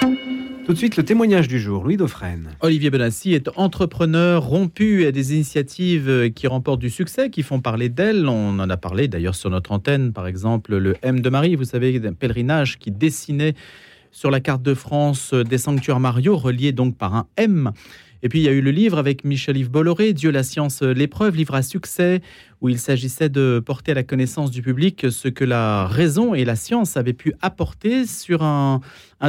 [0.00, 2.50] Tout de suite, le témoignage du jour, Louis Dauphren.
[2.60, 7.88] Olivier Benassi est entrepreneur rompu à des initiatives qui remportent du succès, qui font parler
[7.88, 8.28] d'elle.
[8.28, 11.64] On en a parlé d'ailleurs sur notre antenne, par exemple le M de Marie, vous
[11.64, 13.54] savez, d'un pèlerinage qui dessinait
[14.12, 17.72] sur la carte de France des sanctuaires Mario, reliés donc par un M.
[18.22, 21.36] Et puis il y a eu le livre avec Michel-Yves Bolloré, Dieu, la science, l'épreuve,
[21.36, 22.20] livre à succès,
[22.60, 26.44] où il s'agissait de porter à la connaissance du public ce que la raison et
[26.44, 28.80] la science avaient pu apporter sur un,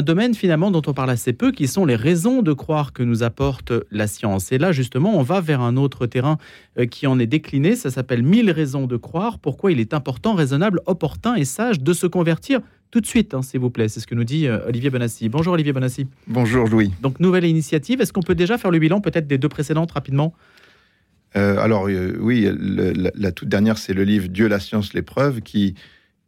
[0.02, 3.24] domaine finalement dont on parle assez peu, qui sont les raisons de croire que nous
[3.24, 4.52] apporte la science.
[4.52, 6.38] Et là justement, on va vers un autre terrain
[6.78, 10.34] euh, qui en est décliné, ça s'appelle Mille raisons de croire, pourquoi il est important,
[10.34, 12.60] raisonnable, opportun et sage de se convertir
[12.92, 13.88] tout de suite, hein, s'il vous plaît.
[13.88, 15.30] C'est ce que nous dit euh, Olivier Bonassi.
[15.30, 16.08] Bonjour Olivier Bonassi.
[16.28, 16.92] Bonjour Louis.
[17.02, 18.02] Donc nouvelle initiative.
[18.02, 20.34] Est-ce qu'on peut déjà faire le bilan peut-être des deux précédentes rapidement?
[21.38, 22.48] Euh, Alors euh, oui,
[23.16, 25.74] la, toute dernière, c'est le livre Dieu, la science, l'épreuve qui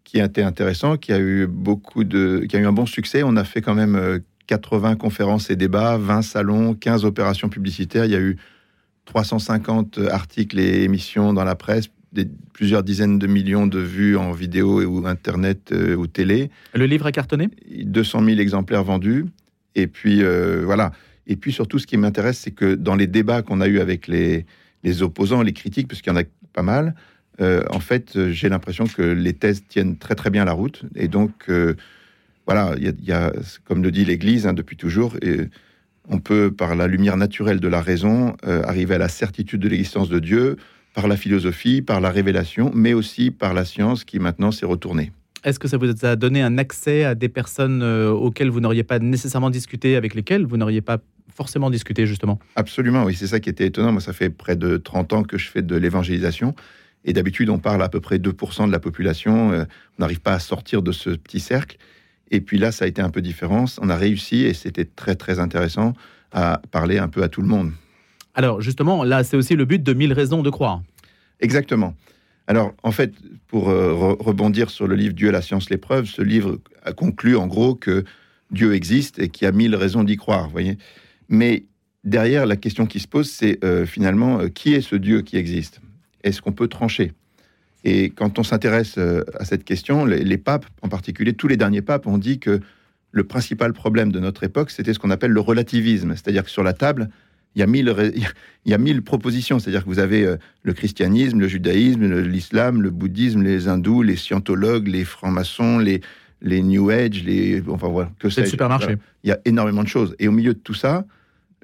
[0.05, 3.23] qui a été intéressant, qui a eu beaucoup de, qui a eu un bon succès.
[3.23, 8.05] On a fait quand même 80 conférences et débats, 20 salons, 15 opérations publicitaires.
[8.05, 8.37] Il y a eu
[9.05, 11.87] 350 articles et émissions dans la presse,
[12.53, 16.49] plusieurs dizaines de millions de vues en vidéo ou internet euh, ou télé.
[16.73, 17.49] Le livre a cartonné?
[17.71, 19.25] 200 000 exemplaires vendus.
[19.75, 20.91] Et puis euh, voilà.
[21.25, 24.07] Et puis surtout, ce qui m'intéresse, c'est que dans les débats qu'on a eu avec
[24.07, 24.45] les,
[24.83, 26.95] les opposants, les critiques, parce qu'il y en a pas mal,
[27.41, 30.83] euh, en fait, j'ai l'impression que les thèses tiennent très très bien la route.
[30.95, 31.49] Et donc,
[32.45, 33.31] voilà, il y, a,
[33.63, 35.47] comme le dit l'Église hein, depuis toujours, et
[36.09, 40.09] on peut, par la lumière naturelle de la raison, arriver à la certitude de l'existence
[40.09, 40.57] de Dieu
[40.93, 45.11] par la philosophie, par la révélation, mais aussi par la science qui maintenant s'est retournée.
[45.43, 48.83] Est-ce que ça vous a donné un accès à des personnes euh, auxquelles vous n'auriez
[48.83, 50.99] pas nécessairement discuté, avec lesquelles vous n'auriez pas
[51.35, 52.39] forcément discuté, justement?
[52.55, 53.91] Absolument, oui, c'est ça qui était étonnant.
[53.91, 56.55] Moi, ça fait près de 30 ans que je fais de l'évangélisation.
[57.03, 59.51] Et d'habitude, on parle à peu près 2% de la population.
[59.51, 59.65] Euh,
[59.97, 61.77] on n'arrive pas à sortir de ce petit cercle.
[62.31, 63.65] Et puis là, ça a été un peu différent.
[63.81, 65.93] On a réussi et c'était très, très intéressant
[66.31, 67.71] à parler un peu à tout le monde.
[68.33, 70.81] Alors justement, là, c'est aussi le but de Mille raisons de croire.
[71.39, 71.95] Exactement.
[72.47, 73.13] Alors, en fait,
[73.47, 77.47] pour euh, rebondir sur le livre Dieu, la science, l'épreuve, ce livre a conclu en
[77.47, 78.03] gros que
[78.51, 80.77] Dieu existe et qu'il y a mille raisons d'y croire, voyez.
[81.29, 81.65] Mais
[82.03, 85.37] derrière, la question qui se pose, c'est euh, finalement, euh, qui est ce Dieu qui
[85.37, 85.79] existe?
[86.23, 87.13] Est-ce qu'on peut trancher?
[87.85, 91.81] Et quand on s'intéresse à cette question, les, les, papes, en particulier tous les derniers
[91.81, 92.61] papes, ont dit que
[93.11, 96.63] le principal problème de notre époque, c'était ce qu'on appelle le relativisme, c'est-à-dire que sur
[96.63, 97.09] la table,
[97.55, 97.93] il y a mille,
[98.65, 99.59] il y a mille propositions.
[99.59, 104.15] C'est-à-dire que vous avez euh, le christianisme, le judaïsme, l'islam, le bouddhisme, les hindous, les
[104.15, 106.01] scientologues, les francs-maçons, les,
[106.41, 107.63] les New Age, les.
[107.67, 108.97] Enfin voilà, que c'est le supermarché.
[109.23, 110.15] Il y a énormément de choses.
[110.19, 111.05] Et au milieu de tout ça,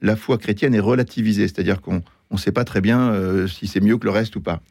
[0.02, 1.48] la foi chrétienne est relativisée.
[1.48, 2.02] C'est-à-dire qu'on
[2.32, 4.62] ne sait pas très bien euh, si c'est mieux que le reste ou pas.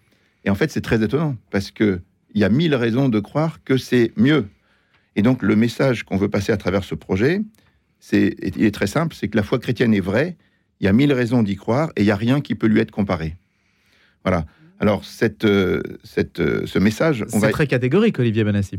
[0.45, 2.01] Et en fait, c'est très étonnant parce qu'il
[2.35, 4.47] y a mille raisons de croire que c'est mieux.
[5.17, 7.43] Et donc, le message qu'on veut passer à travers ce projet,
[7.99, 10.37] c'est, il est très simple c'est que la foi chrétienne est vraie
[10.81, 12.81] il y a mille raisons d'y croire et il n'y a rien qui peut lui
[12.81, 13.37] être comparé.
[14.25, 14.45] Voilà.
[14.81, 17.25] Alors, cette, euh, cette, euh, ce message.
[17.29, 18.79] C'est très catégorique, Olivier Benassi.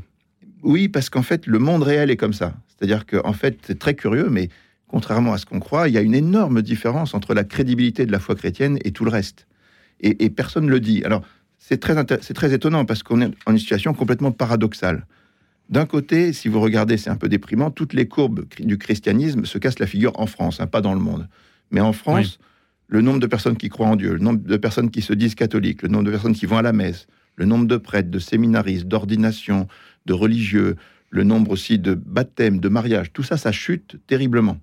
[0.64, 2.54] Oui, parce qu'en fait, le monde réel est comme ça.
[2.68, 4.50] C'est-à-dire qu'en en fait, c'est très curieux, mais
[4.88, 8.12] contrairement à ce qu'on croit, il y a une énorme différence entre la crédibilité de
[8.12, 9.48] la foi chrétienne et tout le reste.
[10.02, 11.04] Et, personne ne le dit.
[11.04, 11.24] Alors,
[11.58, 15.06] c'est très, c'est très étonnant parce qu'on est en une situation complètement paradoxale.
[15.70, 19.58] D'un côté, si vous regardez, c'est un peu déprimant, toutes les courbes du christianisme se
[19.58, 21.28] cassent la figure en France, hein, pas dans le monde.
[21.72, 22.40] Mais en France,
[22.88, 25.36] le nombre de personnes qui croient en Dieu, le nombre de personnes qui se disent
[25.36, 28.20] catholiques, le nombre de personnes qui vont à la messe, le nombre de prêtres, de
[28.20, 29.68] séminaristes, d'ordinations,
[30.06, 30.76] de religieux,
[31.10, 34.60] le nombre aussi de baptêmes, de mariages, tout ça, ça chute terriblement.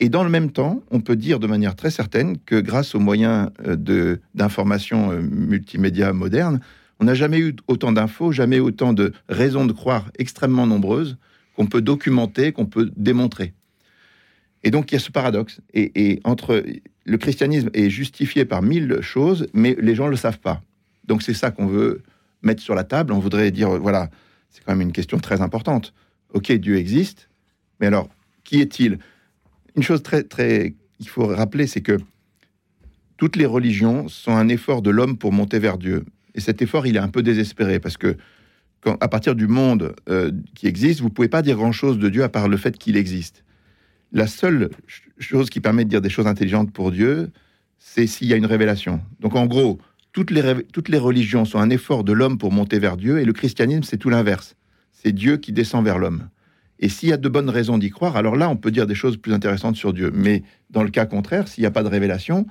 [0.00, 3.00] Et dans le même temps, on peut dire de manière très certaine que grâce aux
[3.00, 6.60] moyens euh, d'information euh, multimédia modernes,
[7.00, 11.16] on n'a jamais eu autant d'infos, jamais autant de raisons de croire extrêmement nombreuses
[11.56, 13.54] qu'on peut documenter, qu'on peut démontrer.
[14.64, 15.60] Et donc il y a ce paradoxe.
[15.74, 16.64] Et, entre
[17.04, 20.62] le christianisme est justifié par mille choses, mais les gens ne le savent pas.
[21.06, 22.02] Donc c'est ça qu'on veut
[22.42, 23.12] mettre sur la table.
[23.12, 24.10] On voudrait dire, voilà,
[24.50, 25.94] c'est quand même une question très importante.
[26.34, 27.30] Ok, Dieu existe,
[27.80, 28.08] mais alors,
[28.44, 28.98] qui est-il?
[29.74, 31.96] Une chose très, très, il faut rappeler, c'est que
[33.16, 36.04] toutes les religions sont un effort de l'homme pour monter vers Dieu.
[36.34, 38.16] Et cet effort, il est un peu désespéré, parce que
[38.82, 42.22] quand, à partir du monde euh, qui existe, vous pouvez pas dire grand-chose de Dieu
[42.22, 43.44] à part le fait qu'il existe
[44.12, 44.70] la seule
[45.18, 47.30] chose qui permet de dire des choses intelligentes pour Dieu,
[47.78, 49.00] c'est s'il y a une révélation.
[49.20, 49.78] Donc en gros,
[50.12, 53.82] toutes les, religions sont un effort de l'homme pour monter vers Dieu, et le christianisme,
[53.82, 54.56] c'est tout l'inverse.
[54.92, 56.28] C'est Dieu qui descend vers l'homme.
[56.80, 58.94] Et s'il y a de bonnes raisons d'y croire, alors là, on peut dire des
[58.94, 60.10] choses plus intéressantes sur Dieu.
[60.12, 62.46] Mais dans le cas contraire, s'il n'y a pas de révélation,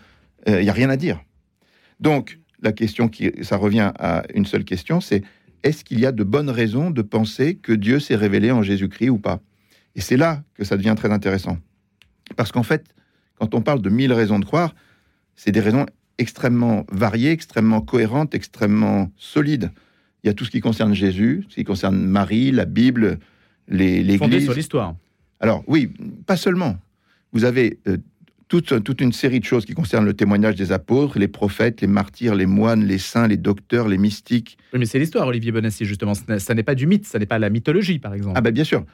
[0.47, 1.21] euh, il n'y a rien à dire.
[1.99, 5.23] Donc, la question qui, ça revient à une seule question, c'est
[5.63, 9.09] est-ce qu'il y a de bonnes raisons de penser que Dieu s'est révélé en Jésus-Christ
[9.09, 9.41] ou pas?
[9.97, 11.57] Et c'est là que ça devient très intéressant.
[12.37, 12.85] Parce qu'en fait,
[13.35, 14.73] quand on parle de mille raisons de croire,
[15.35, 15.85] c'est des raisons
[16.19, 19.71] extrêmement variées, extrêmement cohérentes, extrêmement solides.
[20.23, 23.19] Il y a tout ce qui concerne Jésus, ce qui concerne Marie, la Bible,
[23.67, 24.19] l'Église.
[24.19, 24.95] Fondé sur l'histoire.
[25.39, 25.91] Alors oui,
[26.25, 26.77] pas seulement.
[27.33, 27.97] Vous avez euh,
[28.47, 31.87] toute, toute, une série de choses qui concernent le témoignage des apôtres, les prophètes, les
[31.87, 34.57] martyrs, les moines, les saints, les docteurs, les mystiques.
[34.73, 36.13] Oui, mais c'est l'histoire, Olivier Bonassi, justement.
[36.13, 38.35] Ça n'est pas du mythe, ça n'est pas la mythologie, par exemple.
[38.37, 38.85] Ah ben bien sûr.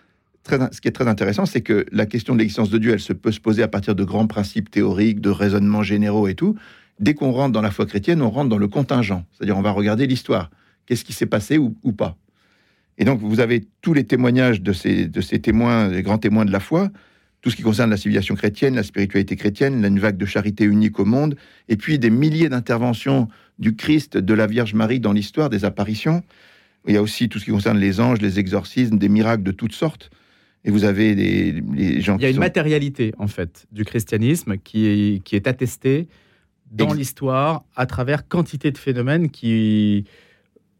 [0.48, 3.14] Ce qui est très intéressant, c'est que la question de l'existence de Dieu, elle se
[3.14, 6.56] peut se poser à partir de grands principes théoriques, de raisonnements généraux et tout.
[7.00, 9.26] Dès qu'on rentre dans la foi chrétienne, on rentre dans le contingent.
[9.32, 10.52] C'est-à-dire, on va regarder l'histoire.
[10.86, 12.18] Qu'est-ce qui s'est passé ou, pas?
[12.98, 16.46] Et donc, vous avez tous les témoignages de ces, de ces témoins, les grands témoins
[16.46, 16.90] de la foi,
[17.42, 21.00] tout ce qui concerne la civilisation chrétienne, la spiritualité chrétienne, une vague de charité unique
[21.00, 21.36] au monde,
[21.68, 23.28] et puis des milliers d'interventions
[23.60, 26.24] du Christ, de la Vierge Marie dans l'histoire, des apparitions.
[26.88, 29.52] Il y a aussi tout ce qui concerne les anges, les exorcismes, des miracles de
[29.52, 30.10] toutes sortes.
[30.66, 34.88] Et vous avez des, gens Il y a une matérialité, en fait, du christianisme qui
[34.88, 36.08] est, qui est attestée
[36.72, 40.06] dans l'histoire à travers quantité de phénomènes qui,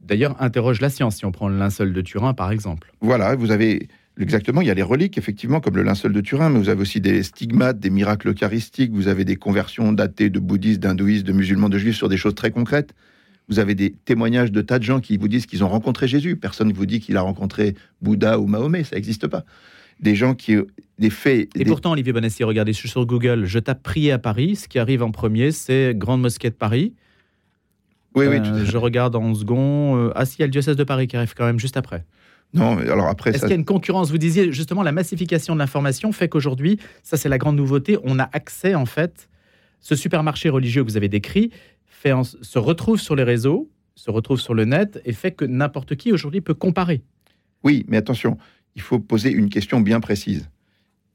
[0.02, 1.18] d'ailleurs, interrogent la science.
[1.18, 2.94] Si on prend le linceul de Turin, par exemple.
[3.02, 3.88] Voilà, vous avez
[4.20, 6.82] Exactement, il y a les reliques, effectivement, comme le linceul de Turin, mais vous avez
[6.82, 11.34] aussi des stigmates, des miracles eucharistiques, vous avez des conversions datées de bouddhistes, d'hindouistes, de
[11.34, 12.94] musulmans, de juifs sur des choses très concrètes.
[13.50, 16.36] Vous avez des témoignages de tas de gens qui vous disent qu'ils ont rencontré Jésus.
[16.36, 19.44] Personne ne vous dit qu'il a rencontré Bouddha ou Mahomet, ça n'existe pas.
[20.00, 20.56] Des gens qui.
[21.00, 21.50] Des faits.
[21.56, 24.56] Et pourtant, Olivier Bonassi, regardez, je suis sur Google, je tape prier à Paris.
[24.56, 26.94] Ce qui arrive en premier, c'est Grande Mosquée de Paris.
[28.16, 28.38] Oui, oui.
[28.38, 29.98] Euh, je regarde en second.
[29.98, 31.78] Euh, ah, si, il y a le diocèse de Paris qui arrive quand même juste
[31.78, 32.06] après.
[32.54, 33.32] Non, alors après.
[33.32, 34.12] Est-ce qu'il y a une concurrence?
[34.12, 38.20] Vous disiez justement la massification de l'information fait qu'aujourd'hui, ça c'est la grande nouveauté, on
[38.20, 39.28] a accès en fait,
[39.80, 41.52] ce supermarché religieux que vous avez décrit
[42.04, 46.12] se retrouve sur les réseaux, se retrouve sur le net et fait que n'importe qui
[46.12, 47.02] aujourd'hui peut comparer.
[47.64, 48.38] Oui, mais attention,
[48.76, 50.50] il faut poser une question bien précise.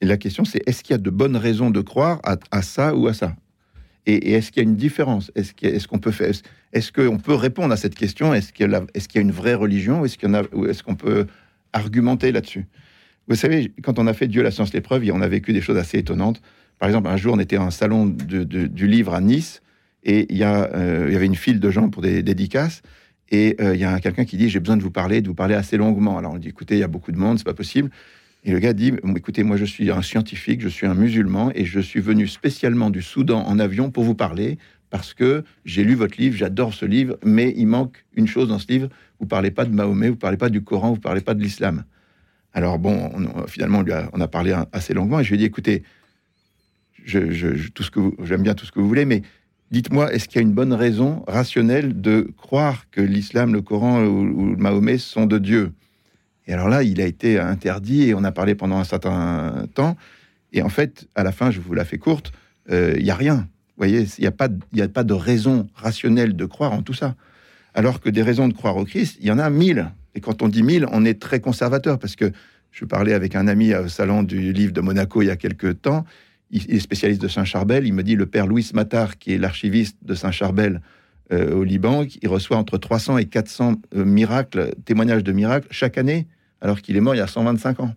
[0.01, 2.95] Et la question c'est est-ce qu'il y a de bonnes raisons de croire à, ça
[2.95, 3.35] ou à ça?
[4.07, 5.31] Et, est-ce qu'il y a une différence?
[5.35, 6.33] Est-ce qu'on peut faire
[6.73, 8.33] Est-ce qu'on peut répondre à cette question?
[8.33, 10.05] Est-ce qu'il y, a une vraie religion?
[10.05, 11.27] Est-ce qu'on est peut
[11.73, 12.67] argumenter là-dessus?
[13.27, 15.77] Vous savez, quand on a fait Dieu, la science, l'épreuve, on a vécu des choses
[15.77, 16.41] assez étonnantes.
[16.79, 19.61] Par exemple, un jour, on était à un salon du livre à Nice
[20.05, 22.83] et il y, euh, il y, avait une file de gens pour des dédicaces.
[23.31, 25.35] Et euh, il y a quelqu'un qui dit J'ai besoin de vous parler, de vous
[25.35, 26.19] parler assez longuement.
[26.19, 27.91] Alors on dit Écoutez, il y a beaucoup de monde, c'est pas possible.
[28.45, 31.65] Et le gars dit Écoutez, moi je suis un scientifique, je suis un musulman et
[31.65, 34.59] je suis venu spécialement du Soudan en avion pour vous parler
[34.91, 38.59] parce que j'ai lu votre livre, j'adore ce livre, mais il manque une chose dans
[38.59, 38.89] ce livre
[39.21, 41.85] vous parlez pas de Mahomet, vous parlez pas du Coran, vous parlez pas de l'islam.
[42.53, 43.11] Alors bon,
[43.47, 45.83] finalement, on, lui a, on a parlé assez longuement et je lui ai dit Écoutez,
[47.05, 49.23] j'aime bien tout ce que vous voulez, mais
[49.71, 54.05] dites-moi, est-ce qu'il y a une bonne raison rationnelle de croire que l'islam, le Coran
[54.05, 55.73] ou, Mahomet sont de Dieu?
[56.47, 59.97] Et alors là, il a été interdit et on a parlé pendant un certain temps.
[60.53, 62.33] Et en fait, à la fin, je vous la fais courte,
[62.71, 63.37] euh, il n'y a rien.
[63.37, 66.95] Vous voyez, il n'y a, pas, a pas de raison rationnelle de croire en tout
[66.95, 67.15] ça.
[67.75, 69.91] Alors que des raisons de croire au Christ, il y en a mille.
[70.15, 72.33] Et quand on dit mille, on est très conservateur parce que
[72.73, 75.81] je parlais avec un ami au salon du livre de Monaco il y a quelques
[75.83, 76.05] temps.
[76.51, 77.87] Il est spécialiste de Saint-Charbel.
[77.87, 80.81] Il me dit le père Louis Matar, qui est l'archiviste de Saint-Charbel
[81.31, 85.99] euh, au Liban, il reçoit entre 300 et 400 euh, miracles, témoignages de miracles chaque
[85.99, 86.27] année
[86.61, 87.95] alors qu'il est mort il y a 125 ans.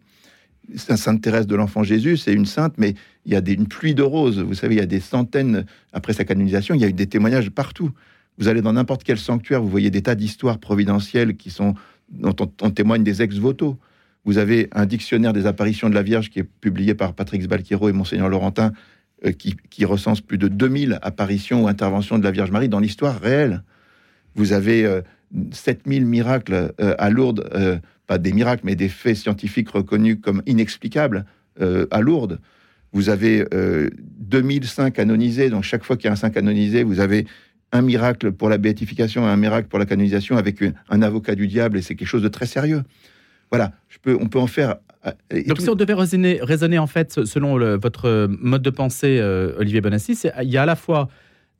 [0.75, 2.93] Sainte Thérèse de l'Enfant Jésus, c'est une sainte, mais
[3.25, 4.39] il y a des, une pluie de roses.
[4.39, 7.07] Vous savez, il y a des centaines, après sa canonisation, il y a eu des
[7.07, 7.91] témoignages partout.
[8.37, 11.73] Vous allez dans n'importe quel sanctuaire, vous voyez des tas d'histoires providentielles qui sont,
[12.09, 13.77] dont on, témoigne des ex-voto.
[14.25, 17.89] Vous avez un dictionnaire des apparitions de la Vierge qui est publié par Patrick Sbalquero
[17.89, 18.71] et Monseigneur Laurentin,
[19.25, 23.19] euh, qui, recense plus de 2000 apparitions ou interventions de la Vierge Marie dans l'histoire
[23.19, 23.63] réelle.
[24.35, 25.01] Vous avez
[25.51, 27.49] 7000 euh, miracles euh, à Lourdes
[28.07, 31.25] pas des miracles, mais des faits scientifiques reconnus comme inexplicables
[31.59, 32.39] à Lourdes.
[32.93, 36.83] Vous avez euh, 2000 saints canonisés, donc chaque fois qu'il y a un saint canonisé,
[36.83, 37.25] vous avez
[37.71, 41.47] un miracle pour la béatification et un miracle pour la canonisation avec un avocat du
[41.47, 42.83] diable, et c'est quelque chose de très sérieux.
[43.51, 44.77] Voilà, je peux, on peut en faire.
[45.05, 45.11] Euh,
[45.47, 49.81] donc, si on devait raisonner, raisonner, en fait, selon votre mode de pensée, euh, Olivier
[49.81, 51.09] Bonassi, il y a à la fois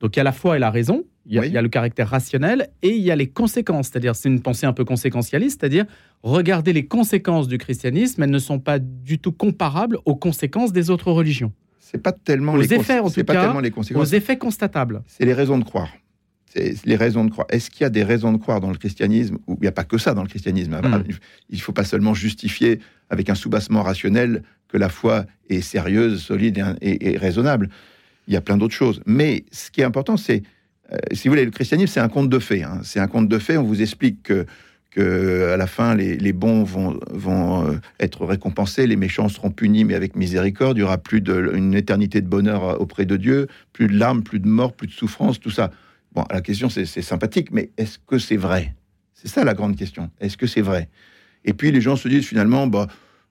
[0.02, 2.68] donc il y a la foi et la raison, il y a, le caractère rationnel
[2.82, 5.84] et il y a les conséquences, c'est-à-dire c'est une pensée un peu conséquentialiste, c'est-à-dire
[6.24, 10.90] regarder les conséquences du christianisme, elles ne sont pas du tout comparables aux conséquences des
[10.90, 11.52] autres religions.
[11.78, 14.02] C'est pas tellement les effets en tout cas, les conséquences.
[14.02, 15.02] aux effets constatables.
[15.06, 15.90] C'est les raisons de croire.
[16.52, 17.46] C'est les raisons de croire.
[17.50, 19.72] Est-ce qu'il y a des raisons de croire dans le christianisme ou il n'y a
[19.72, 20.74] pas que ça dans le christianisme?
[20.82, 21.02] Hmm.
[21.48, 26.22] Il ne faut pas seulement justifier avec un soubassement rationnel que la foi est sérieuse,
[26.22, 27.68] solide et raisonnable
[28.26, 29.00] il y a plein d'autres choses.
[29.06, 30.42] Mais ce qui est important, c'est,
[30.92, 32.62] euh, si vous voulez, le christianisme, c'est un conte de fées.
[32.62, 32.80] Hein.
[32.82, 33.56] C'est un conte de fées.
[33.56, 34.46] On vous explique que,
[34.90, 39.84] que à la fin les, bons vont, vont euh, être récompensés, les méchants seront punis,
[39.84, 40.76] mais avec miséricorde.
[40.76, 44.22] Il y aura plus de, une éternité de bonheur auprès de Dieu, plus de larmes,
[44.22, 45.70] plus de mort, plus de souffrance, tout ça.
[46.14, 48.74] Bon, la question c'est sympathique, mais est-ce que c'est vrai?
[49.14, 50.10] C'est ça la grande question.
[50.20, 50.88] Est-ce que c'est vrai?
[51.44, 52.86] Et puis les gens se disent finalement, bah,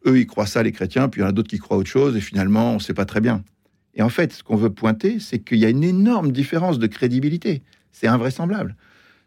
[0.08, 1.90] eux ils croient ça les chrétiens, puis il y en a d'autres qui croient autre
[1.90, 3.44] chose, et finalement on ne sait pas très bien.
[3.94, 6.88] Et en fait, ce qu'on veut pointer, c'est qu'il y a une énorme différence de
[6.88, 7.62] crédibilité.
[7.92, 8.76] C'est invraisemblable.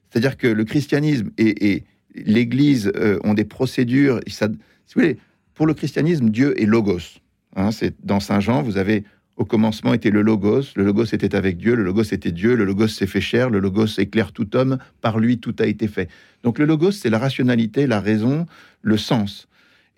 [0.09, 1.85] C'est-à-dire que le christianisme et,
[2.15, 4.21] l'Église euh, ont des procédures.
[4.29, 4.47] Ça,
[4.87, 5.19] si vous voulez,
[5.55, 7.19] pour le christianisme, Dieu est logos.
[7.57, 9.05] Hein, c'est dans Saint Jean, vous avez
[9.37, 10.63] au commencement était le logos.
[10.77, 11.75] Le logos était avec Dieu.
[11.75, 12.55] Le logos était Dieu.
[12.55, 13.51] Le logos s'est fait chair.
[13.51, 14.79] Le logos éclaire tout homme.
[15.01, 16.09] Par lui, tout a été fait.
[16.43, 18.47] Donc le logos, c'est la rationalité, la raison,
[18.83, 19.49] le sens.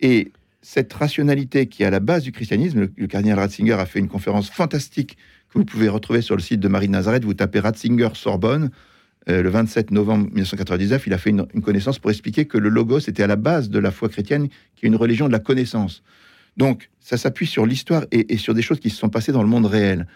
[0.01, 3.99] Et cette rationalité qui est à la base du christianisme, le, cardinal Ratzinger a fait
[3.99, 5.17] une conférence fantastique
[5.51, 7.25] que vous pouvez retrouver sur le site de Marie Nazareth.
[7.25, 8.71] Vous tapez Ratzinger Sorbonne.
[9.29, 13.01] Euh, le 27 novembre 1999, il a fait une, connaissance pour expliquer que le logos
[13.01, 16.03] était à la base de la foi chrétienne, qui est une religion de la connaissance.
[16.57, 19.49] Donc, ça s'appuie sur l'histoire et, sur des choses qui se sont passées dans le
[19.49, 20.07] monde réel.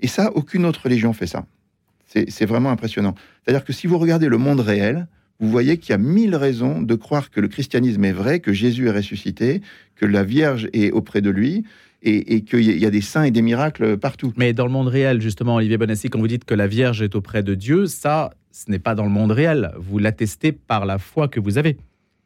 [0.00, 1.46] Et ça, aucune autre religion fait ça.
[2.06, 3.14] C'est vraiment impressionnant.
[3.44, 5.06] C'est-à-dire que si vous regardez le monde réel,
[5.38, 8.52] vous voyez qu'il y a mille raisons de croire que le christianisme est vrai, que
[8.52, 9.62] Jésus est ressuscité,
[9.94, 11.64] que la Vierge est auprès de lui,
[12.02, 14.32] et, qu'il y a des saints et des miracles partout.
[14.36, 17.14] Mais dans le monde réel, justement, Olivier Bonassi, quand vous dites que la Vierge est
[17.14, 19.70] auprès de Dieu, ça, ce n'est pas dans le monde réel.
[19.78, 21.76] Vous l'attestez par la foi que vous avez.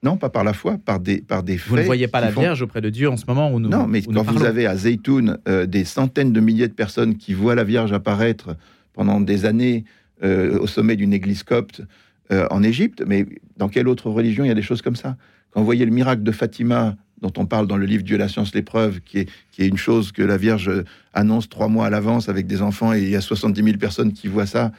[0.05, 1.71] Non, pas par la foi, par des, par des faits.
[1.71, 3.87] Vous ne voyez pas la Vierge auprès de Dieu en ce moment où nous Non,
[3.87, 7.55] mais quand vous avez à Zeytoun euh, des centaines de milliers de personnes qui voient
[7.55, 8.55] la Vierge apparaître
[8.93, 9.85] pendant des années
[10.23, 11.81] euh, au sommet d'une église copte
[12.31, 15.17] euh, en Égypte, mais dans quelle autre religion il y a des choses comme ça?
[15.51, 18.29] Quand vous voyez le miracle de Fatima, dont on parle dans le livre Dieu, la
[18.29, 20.71] science, l'épreuve, qui est, qui est une chose que la Vierge
[21.15, 24.13] annonce trois mois à l'avance avec des enfants, et il y a 70 000 personnes
[24.13, 24.71] qui voient ça,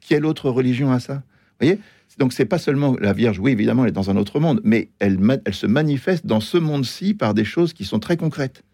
[0.00, 1.14] quelle autre religion a ça?
[1.14, 1.78] Vous voyez?
[2.18, 4.90] Donc c'est pas seulement la Vierge, oui évidemment elle est dans un autre monde, mais
[4.98, 5.18] elle,
[5.52, 8.64] se manifeste dans ce monde-ci par des choses qui sont très concrètes.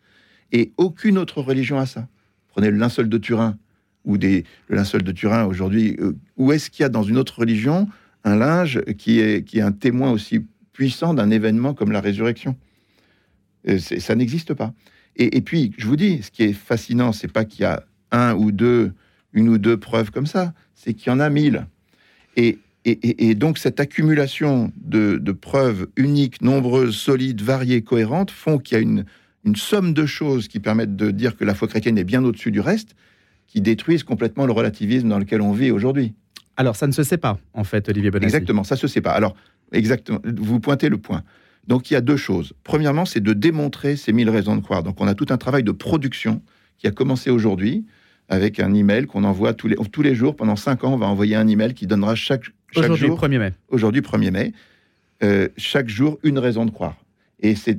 [0.53, 2.09] Et aucune autre religion a ça.
[2.49, 3.57] Prenez le linceul de Turin,
[4.05, 7.19] ou des, le linceul de Turin aujourd'hui, euh, où est-ce qu'il y a dans une
[7.19, 7.89] autre religion
[8.25, 12.57] un linge qui est, qui est un témoin aussi puissant d'un événement comme la résurrection?
[13.69, 14.73] Euh, Ça n'existe pas.
[15.17, 17.85] Et, et, puis, je vous dis, ce qui est fascinant, c'est pas qu'il y a
[18.11, 18.93] un ou deux,
[19.33, 21.67] une ou deux preuves comme ça, c'est qu'il y en a mille.
[22.37, 28.81] Et et, donc cette accumulation de, preuves uniques, nombreuses, solides, variées, cohérentes, font qu'il y
[28.81, 29.05] a une,
[29.57, 32.61] somme de choses qui permettent de dire que la foi chrétienne est bien au-dessus du
[32.61, 32.95] reste,
[33.47, 36.15] qui détruisent complètement le relativisme dans lequel on vit aujourd'hui.
[36.59, 38.27] Alors ça ne se sait pas, en fait, Olivier Bonassi.
[38.27, 39.13] Exactement, ça se sait pas.
[39.13, 39.35] Alors,
[39.73, 41.23] exactement, vous pointez le point.
[41.67, 42.53] Donc il y a deux choses.
[42.65, 44.83] Premièrement, c'est de démontrer ces mille raisons de croire.
[44.83, 46.43] Donc on a tout un travail de production
[46.79, 47.87] qui a commencé aujourd'hui
[48.29, 50.37] avec un email qu'on envoie tous les, tous les jours.
[50.37, 53.21] Pendant cinq ans, on va envoyer un email qui donnera chaque aujourd'hui, jour...
[53.21, 53.53] 1er mai.
[53.69, 54.53] Aujourd'hui, 1er mai.
[55.23, 56.97] Euh, chaque jour, une raison de croire.
[57.41, 57.77] Et ces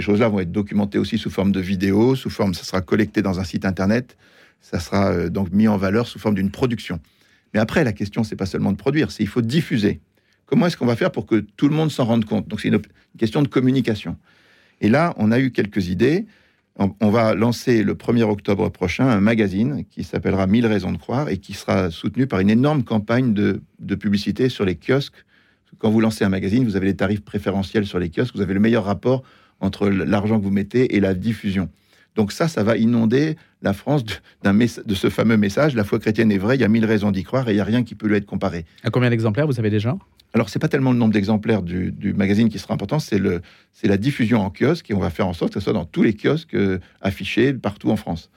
[0.00, 3.38] choses-là vont être documentées aussi sous forme de vidéos, sous forme, ça sera collecté dans
[3.38, 4.16] un site internet,
[4.60, 6.98] ça sera euh, donc mis en valeur sous forme d'une production.
[7.54, 10.00] Mais après, la question, c'est pas seulement de produire, c'est il faut diffuser.
[10.46, 12.48] Comment est-ce qu'on va faire pour que tout le monde s'en rende compte?
[12.48, 12.80] Donc c'est une
[13.18, 14.16] question de communication.
[14.80, 16.26] Et là, on a eu quelques idées
[16.78, 21.28] on va lancer le 1er octobre prochain un magazine qui s'appellera 1000 raisons de croire
[21.28, 23.60] et qui sera soutenu par une énorme campagne de,
[23.96, 25.24] publicité sur les kiosques.
[25.78, 28.54] Quand vous lancez un magazine, vous avez les tarifs préférentiels sur les kiosques, vous avez
[28.54, 29.24] le meilleur rapport
[29.60, 31.68] entre l'argent que vous mettez et la diffusion.
[32.18, 36.32] Donc ça, ça va inonder la France de, de ce fameux message, la foi chrétienne
[36.32, 37.94] est vraie, il y a mille raisons d'y croire et il n'y a rien qui
[37.94, 38.64] peut lui être comparé.
[38.82, 39.96] À combien d'exemplaires vous savez déjà
[40.34, 43.40] alors, c'est pas tellement le nombre d'exemplaires du, magazine qui sera important, c'est le,
[43.72, 45.86] c'est la diffusion en kiosque et on va faire en sorte que ce soit dans
[45.86, 48.30] tous les kiosques euh, affichés partout en France.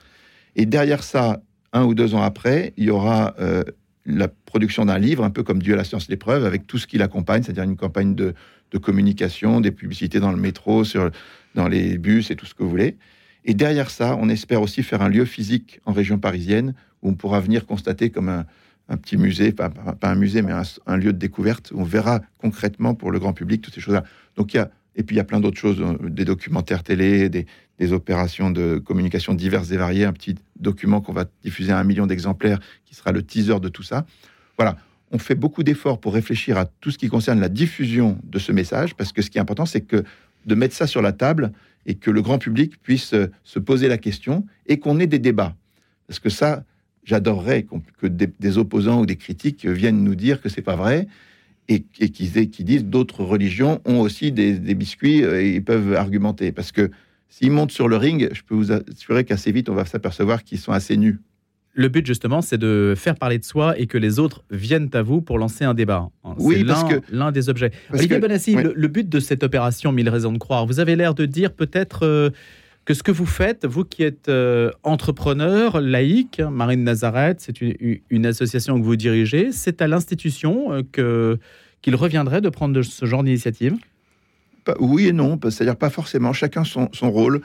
[0.56, 1.42] Et derrière ça,
[1.74, 3.62] un ou deux ans après, il y aura euh,
[4.06, 6.96] la production d'un livre, un peu comme Dieu, la science, l'épreuve, avec tout ce qui
[6.96, 8.34] l'accompagne, c'est-à-dire une campagne de,
[8.80, 11.10] communication, des publicités dans le métro, sur,
[11.54, 12.96] dans les bus et tout ce que vous voulez.
[13.44, 17.14] Et derrière ça, on espère aussi faire un lieu physique en région parisienne où on
[17.14, 19.70] pourra venir constater comme un, petit musée, pas,
[20.02, 20.52] un musée, mais
[20.86, 21.72] un, lieu de découverte.
[21.72, 24.04] Où on verra concrètement pour le grand public toutes ces choses-là.
[24.36, 26.82] Donc il y a, et puis il y a plein d'autres choses, euh, des documentaires
[26.82, 27.46] télé, des,
[27.90, 32.06] opérations de communication diverses et variées, un petit document qu'on va diffuser à un million
[32.06, 34.06] d'exemplaires, qui sera le teaser de tout ça.
[34.56, 34.76] Voilà,
[35.10, 38.52] on fait beaucoup d'efforts pour réfléchir à tout ce qui concerne la diffusion de ce
[38.52, 40.04] message, parce que ce qui est important, c'est que
[40.46, 41.52] de mettre ça sur la table
[41.86, 45.18] et que le grand public puisse euh, se poser la question et qu'on ait des
[45.18, 45.54] débats.
[46.06, 46.64] Parce que ça,
[47.04, 47.66] j'adorerais
[47.98, 51.08] que des, opposants ou des critiques viennent nous dire que c'est pas vrai
[51.68, 56.52] et, qu'ils disent d'autres religions ont aussi des, biscuits euh, et peuvent argumenter.
[56.52, 56.90] Parce que
[57.28, 60.58] s'ils montent sur le ring, je peux vous assurer qu'assez vite, on va s'apercevoir qu'ils
[60.58, 61.18] sont assez nus.
[61.74, 65.02] Le but justement, c'est de faire parler de soi et que les autres viennent à
[65.02, 66.10] vous pour lancer un débat.
[66.38, 67.70] Oui, parce que l'un des objets.
[67.92, 71.24] Olivier Bonassi, le, but de cette opération Mille raisons de croire, vous avez l'air de
[71.24, 72.30] dire peut-être euh,
[72.84, 78.26] que ce que vous faites, vous qui êtes euh, entrepreneur, laïque, Marine Nazareth, c'est une,
[78.26, 81.38] association que vous dirigez, c'est à l'institution euh, que
[81.80, 83.74] qu'il reviendrait de prendre ce genre d'initiative?
[84.78, 87.42] Oui et non, c'est-à-dire pas forcément, chacun son, son rôle.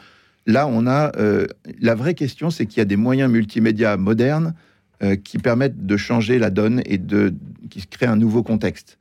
[0.48, 1.46] Là, on a euh,
[1.82, 4.56] la vraie question, c'est qu'il y a des moyens multimédia modernes
[5.04, 7.34] euh, qui permettent de changer la donne et de
[7.70, 8.98] qui créent un nouveau contexte.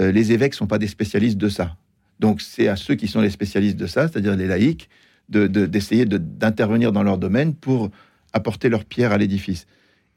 [0.00, 1.76] Euh, les évêques sont pas des spécialistes de ça,
[2.20, 4.88] donc c'est à ceux qui sont les spécialistes de ça, c'est-à-dire les laïcs,
[5.28, 7.90] d'essayer de, d'intervenir dans leur domaine pour
[8.32, 9.66] apporter leur pierre à l'édifice.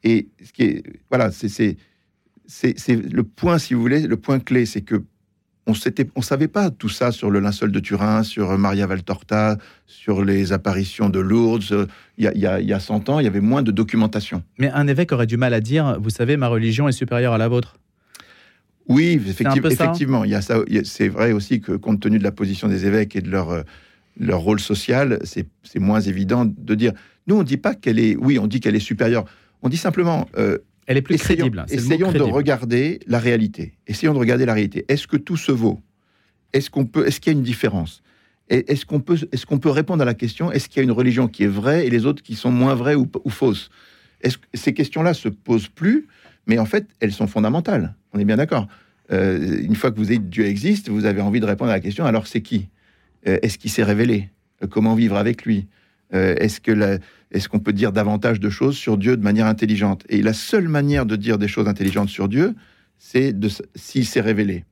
[0.04, 1.76] Et ce qui est voilà, c'est
[2.88, 5.02] le point, si vous voulez, le point clé, c'est que
[5.68, 10.24] on ne savait pas tout ça sur le linceul de Turin, sur Maria Valtorta, sur
[10.24, 11.88] les apparitions de Lourdes.
[12.16, 14.42] Il y, a, il, 100 ans, il y avait moins de documentation.
[14.58, 17.38] Mais un évêque aurait du mal à dire, vous savez, ma religion est supérieure à
[17.38, 17.76] la vôtre.
[18.88, 20.62] Oui, effectivement, il y a ça.
[20.84, 23.62] C'est vrai aussi que compte tenu de la position des évêques et de leur,
[24.18, 25.46] leur rôle social, c'est
[25.78, 26.92] moins évident de dire.
[27.26, 28.16] Nous, on ne dit pas qu'elle est.
[28.16, 29.26] Oui, on dit qu'elle est supérieure.
[29.60, 30.56] On dit simplement, euh,
[30.88, 31.66] elle est plus essayons, crédible.
[31.68, 33.74] Essayons de regarder la réalité.
[33.86, 34.86] Essayons de regarder la réalité.
[34.88, 35.80] Est-ce que tout se vaut?
[36.54, 38.02] Est-ce qu'on peut Est-ce qu'il y a une différence?
[38.48, 40.90] Est-ce qu'on peut Est-ce qu'on peut répondre à la question Est-ce qu'il y a une
[40.90, 43.68] religion qui est vraie et les autres qui sont moins vraies ou, fausses?
[44.22, 46.08] Est-ce ces questions-là se posent plus
[46.46, 47.94] Mais en fait, elles sont fondamentales.
[48.14, 48.66] On est bien d'accord.
[49.12, 51.80] Euh, une fois que vous êtes Dieu existe, vous avez envie de répondre à la
[51.80, 52.06] question.
[52.06, 52.68] Alors c'est qui?
[53.26, 54.30] Euh, Est-ce qu'il s'est révélé?
[54.62, 55.66] Euh, Comment vivre avec lui?
[56.12, 56.98] Est-ce que
[57.30, 60.04] est-ce qu'on peut dire davantage de choses sur Dieu de manière intelligente?
[60.08, 62.54] Et la seule manière de dire des choses intelligentes sur Dieu,
[62.98, 63.34] c'est
[63.74, 64.64] s'il s'est révélé.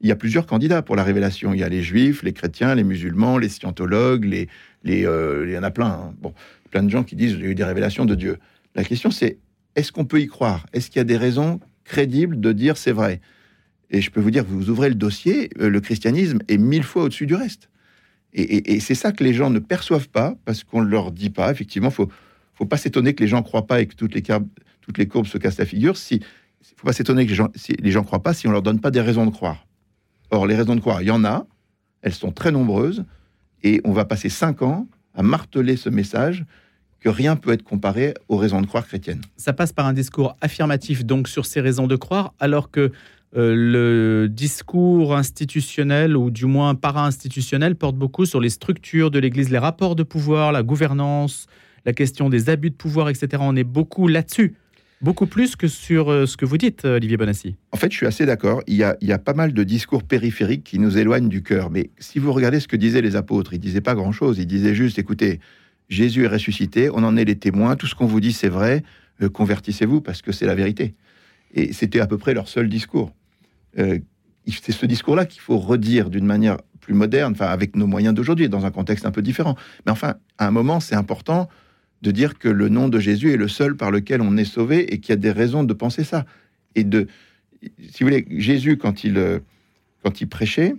[0.00, 1.54] Il y a plusieurs candidats pour la révélation.
[1.54, 4.48] Il y a les juifs, les chrétiens, les musulmans, les scientologues, les,
[5.06, 5.86] euh, il y en a plein.
[5.86, 6.14] Hein.
[6.20, 6.34] Bon,
[6.70, 8.38] plein de gens qui disent j'ai eu des révélations de Dieu.
[8.74, 9.38] La question c'est
[9.76, 10.66] est-ce qu'on peut y croire?
[10.72, 13.20] Est-ce qu'il y a des raisons crédibles de dire c'est vrai?
[13.90, 17.04] Et je peux vous dire, vous ouvrez le dossier, euh, le christianisme est mille fois
[17.04, 17.68] au-dessus du reste.
[18.36, 21.52] Et, c'est ça que les gens ne perçoivent pas parce qu'on ne leur dit pas.
[21.52, 22.08] Effectivement, il faut,
[22.54, 25.38] faut pas s'étonner que les gens ne croient pas et que toutes les, courbes se
[25.38, 25.96] cassent la figure.
[25.96, 26.20] Si,
[26.76, 28.80] faut pas s'étonner que les gens, si les gens croient pas si on leur donne
[28.80, 29.66] pas des raisons de croire.
[30.30, 31.46] Or, les raisons de croire, il y en a.
[32.02, 33.04] Elles sont très nombreuses
[33.62, 36.44] et on va passer cinq ans à marteler ce message
[36.98, 39.20] que rien peut être comparé aux raisons de croire chrétiennes.
[39.36, 42.92] Ça passe par un discours affirmatif donc sur ces raisons de croire, alors que
[43.34, 49.58] le discours institutionnel, ou du moins para-institutionnel, porte beaucoup sur les structures de l'Église, les
[49.58, 51.46] rapports de pouvoir, la gouvernance,
[51.84, 53.28] la question des abus de pouvoir, etc.
[53.40, 54.54] On est beaucoup là-dessus.
[55.00, 57.56] Beaucoup plus que sur euh, ce que vous dites, Olivier Bonassi.
[57.72, 58.62] En fait, je suis assez d'accord.
[58.66, 61.68] Il, il, y a pas mal de discours périphériques qui nous éloignent du cœur.
[61.70, 64.38] Mais si vous regardez ce que disaient les apôtres, ils disaient pas grand-chose.
[64.38, 65.40] Ils disaient juste, écoutez,
[65.88, 68.82] Jésus est ressuscité, on en est les témoins, tout ce qu'on vous dit c'est vrai,
[69.22, 70.94] euh, convertissez-vous parce que c'est la vérité.
[71.52, 73.12] Et c'était à peu près leur seul discours.
[73.78, 73.98] Euh,
[74.46, 78.48] c'est ce discours-là qu'il faut redire d'une manière plus moderne, enfin avec nos moyens d'aujourd'hui,
[78.48, 79.56] dans un contexte un peu différent.
[79.86, 81.48] Mais enfin, à un moment, c'est important
[82.02, 84.92] de dire que le nom de Jésus est le seul par lequel on est sauvé
[84.92, 86.26] et qu'il y a des raisons de penser ça.
[86.74, 87.06] Et de,
[87.62, 89.38] si vous voulez, Jésus, quand il, euh,
[90.02, 90.74] quand il prêchait,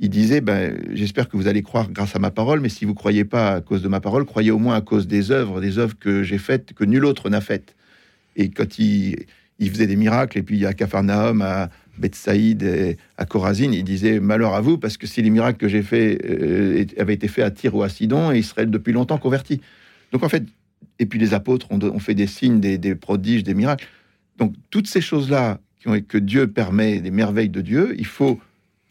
[0.00, 2.92] il disait ben, J'espère que vous allez croire grâce à ma parole, mais si vous
[2.92, 5.60] ne croyez pas à cause de ma parole, croyez au moins à cause des œuvres,
[5.60, 7.76] des œuvres que j'ai faites, que nul autre n'a faites.
[8.36, 9.26] Et quand il,
[9.58, 11.68] il faisait des miracles, et puis à Capharnaüm, à,
[11.98, 15.68] Bethsaïd et à Corazine, il disait malheur à vous parce que si les miracles que
[15.68, 19.18] j'ai faits euh, avaient été faits à Tyr ou à Sidon, ils seraient depuis longtemps
[19.18, 19.60] convertis.
[20.12, 20.44] Donc en fait,
[20.98, 23.86] et puis les apôtres ont, fait des signes, des, prodiges, des miracles.
[24.38, 25.60] Donc toutes ces choses-là
[26.08, 28.40] que Dieu permet, des merveilles de Dieu, il faut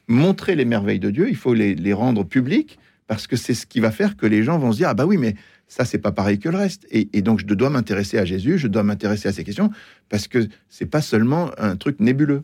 [0.07, 3.79] montrer les merveilles de Dieu, il faut les, rendre publiques parce que c'est ce qui
[3.79, 5.35] va faire que les gens vont se dire ah bah oui mais
[5.67, 8.57] ça c'est pas pareil que le reste et, et donc je dois m'intéresser à Jésus,
[8.57, 9.71] je dois m'intéresser à ces questions
[10.09, 12.43] parce que c'est pas seulement un truc nébuleux.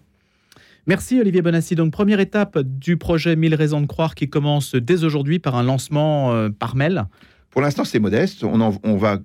[0.89, 1.75] Merci Olivier Bonassi.
[1.75, 5.61] Donc première étape du projet 1000 raisons de croire qui commence dès aujourd'hui par un
[5.61, 7.05] lancement euh, par mail.
[7.51, 8.43] Pour l'instant c'est modeste.
[8.43, 9.19] On, va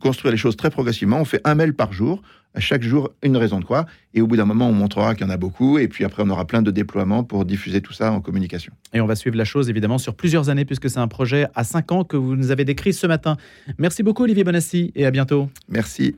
[0.00, 1.20] construire les choses très progressivement.
[1.20, 2.22] On fait un mail par jour,
[2.54, 3.86] à chaque jour une raison de croire.
[4.14, 5.78] Et au bout d'un moment, on montrera qu'il y en a beaucoup.
[5.78, 8.72] Et puis après, on aura plein de déploiements pour diffuser tout ça en communication.
[8.92, 11.62] Et on va suivre la chose évidemment sur plusieurs années, puisque c'est un projet à
[11.62, 13.36] cinq ans que vous nous avez décrit ce matin.
[13.78, 15.50] Merci beaucoup, Olivier Bonassi, et à bientôt.
[15.68, 16.16] Merci.